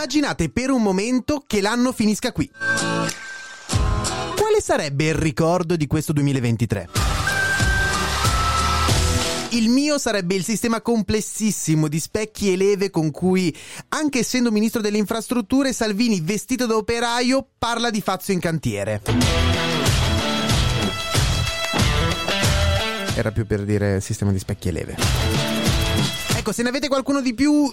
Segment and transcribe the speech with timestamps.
[0.00, 2.50] Immaginate per un momento che l'anno finisca qui.
[4.34, 6.88] Quale sarebbe il ricordo di questo 2023?
[9.50, 13.54] Il mio sarebbe il sistema complessissimo di specchi e leve con cui,
[13.88, 19.02] anche essendo ministro delle infrastrutture, Salvini, vestito da operaio, parla di Fazio in cantiere.
[23.16, 24.96] Era più per dire sistema di specchi e leve.
[26.36, 27.70] Ecco, se ne avete qualcuno di più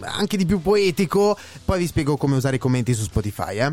[0.00, 3.58] anche di più poetico, poi vi spiego come usare i commenti su Spotify.
[3.58, 3.72] Eh?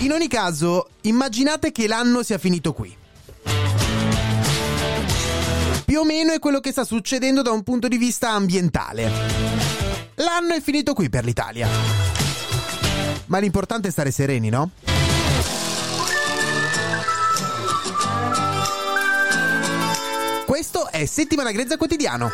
[0.00, 2.96] In ogni caso, immaginate che l'anno sia finito qui.
[5.84, 9.10] Più o meno è quello che sta succedendo da un punto di vista ambientale.
[10.16, 11.68] L'anno è finito qui per l'Italia.
[13.26, 14.70] Ma l'importante è stare sereni, no?
[20.46, 22.30] Questo è Settimana Grezza Quotidiano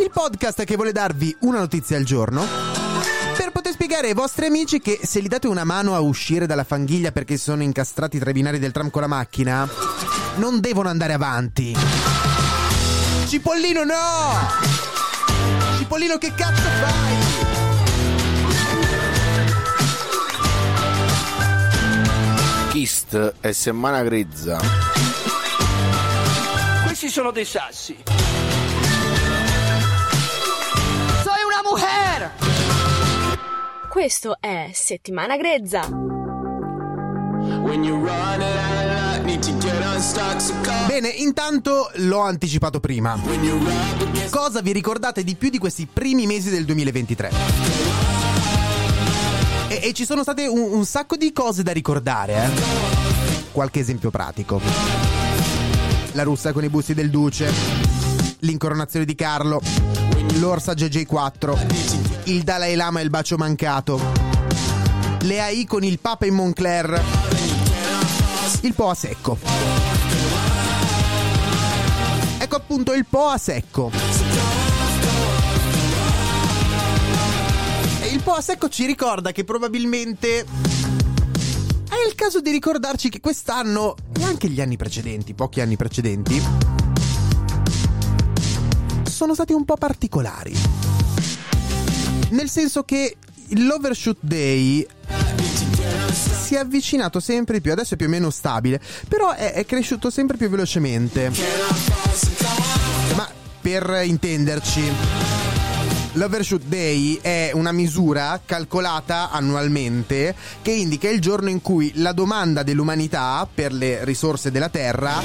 [0.00, 2.44] il podcast che vuole darvi una notizia al giorno
[3.36, 6.64] per poter spiegare ai vostri amici che se gli date una mano a uscire dalla
[6.64, 9.68] fanghiglia perché sono incastrati tra i binari del tram con la macchina,
[10.36, 11.76] non devono andare avanti.
[13.26, 13.96] Cipollino no!
[15.78, 17.16] Cipollino che cazzo fai?
[22.70, 24.60] Kist e Semana Grezza.
[26.84, 27.96] Questi sono dei sassi.
[33.88, 35.88] Questo è Settimana Grezza.
[40.86, 43.18] Bene, intanto l'ho anticipato prima.
[44.30, 47.30] Cosa vi ricordate di più di questi primi mesi del 2023?
[49.68, 52.48] E, e ci sono state un, un, sacco di cose da ricordare, eh?
[53.52, 54.60] Qualche esempio pratico.
[56.12, 57.52] La russa con i busti del duce,
[58.40, 59.60] l'incoronazione di Carlo,
[60.34, 64.00] l'orsa JJ4, il Dalai Lama e il bacio mancato,
[65.22, 67.02] le AI con il Papa in Moncler,
[68.60, 69.38] il Po a secco.
[72.38, 73.90] Ecco appunto il Po a secco.
[78.00, 80.40] E il Po a secco ci ricorda che probabilmente
[81.88, 86.42] è il caso di ricordarci che quest'anno e anche gli anni precedenti, pochi anni precedenti,
[89.18, 90.54] sono stati un po' particolari.
[92.30, 93.16] Nel senso che
[93.48, 94.86] l'Overshoot Day
[96.12, 100.08] si è avvicinato sempre più, adesso è più o meno stabile, però è, è cresciuto
[100.08, 101.32] sempre più velocemente.
[103.16, 103.28] Ma
[103.60, 104.82] per intenderci,
[106.12, 112.62] L'Overshoot Day è una misura calcolata annualmente che indica il giorno in cui la domanda
[112.62, 115.20] dell'umanità per le risorse della Terra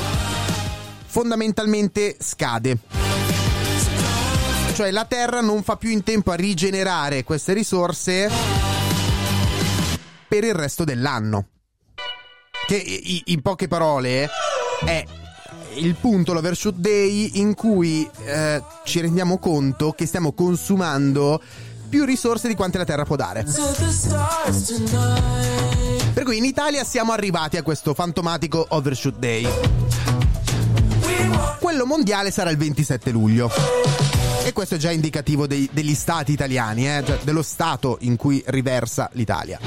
[1.06, 3.03] fondamentalmente scade
[4.74, 8.30] cioè la Terra non fa più in tempo a rigenerare queste risorse
[10.28, 11.48] per il resto dell'anno.
[12.66, 14.30] Che in poche parole
[14.84, 15.06] è
[15.76, 21.42] il punto, l'overshoot day, in cui eh, ci rendiamo conto che stiamo consumando
[21.90, 23.44] più risorse di quante la Terra può dare.
[26.14, 29.48] Per cui in Italia siamo arrivati a questo fantomatico overshoot day.
[31.60, 34.03] Quello mondiale sarà il 27 luglio.
[34.46, 37.02] E questo è già indicativo dei, degli stati italiani, eh?
[37.06, 39.58] cioè dello stato in cui riversa l'Italia.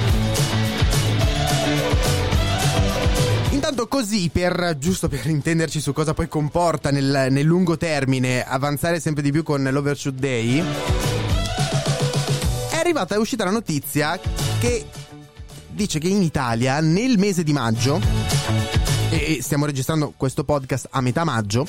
[3.49, 8.99] Intanto così, per, giusto per intenderci su cosa poi comporta nel, nel lungo termine avanzare
[8.99, 10.63] sempre di più con l'Overshoot Day,
[12.69, 14.19] è arrivata, è uscita la notizia
[14.59, 14.85] che
[15.69, 17.99] dice che in Italia nel mese di maggio,
[19.09, 21.65] e stiamo registrando questo podcast a metà maggio,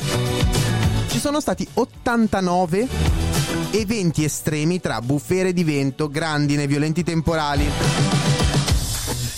[1.19, 2.87] ci sono stati 89
[3.73, 7.69] eventi estremi tra bufere di vento, grandine, violenti temporali.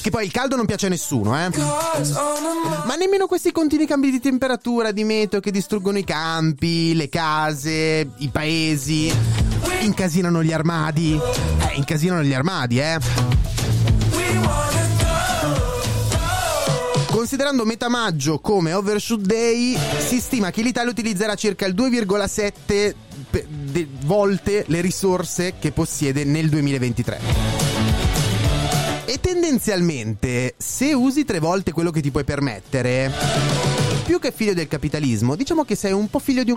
[0.02, 1.48] Che poi il caldo non piace a nessuno, eh.
[2.84, 8.10] Ma nemmeno questi continui cambi di temperatura, di meteo che distruggono i campi, le case,
[8.18, 9.10] i paesi,
[9.80, 11.14] incasinano gli armadi.
[11.14, 12.98] Eh, incasinano gli armadi, eh.
[17.20, 22.94] Considerando metà maggio come overshoot day, si stima che l'Italia utilizzerà circa il 2,7
[23.28, 27.20] pe- de- volte le risorse che possiede nel 2023.
[29.04, 33.12] E tendenzialmente, se usi tre volte quello che ti puoi permettere,
[34.06, 36.56] più che figlio del capitalismo, diciamo che sei un po' figlio di un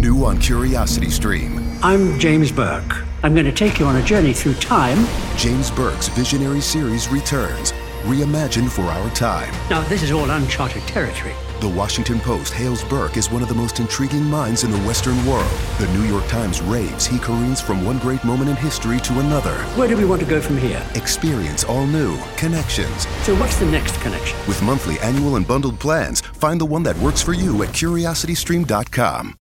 [0.00, 3.04] New on Curiosity Stream, I'm James Burke.
[3.22, 5.06] I'm going to take you on a journey through time.
[5.36, 7.72] James Burke's visionary series returns,
[8.04, 9.52] reimagined for our time.
[9.68, 11.34] Now, this is all uncharted territory.
[11.60, 15.22] The Washington Post hails Burke as one of the most intriguing minds in the Western
[15.26, 15.52] world.
[15.78, 19.52] The New York Times raves he careens from one great moment in history to another.
[19.76, 20.82] Where do we want to go from here?
[20.94, 23.06] Experience all new connections.
[23.24, 24.38] So, what's the next connection?
[24.48, 29.39] With monthly, annual, and bundled plans, find the one that works for you at curiositystream.com.